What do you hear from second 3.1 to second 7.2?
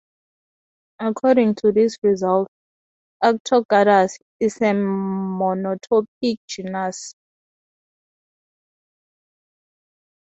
"Arctogadus" is a monotypic genus.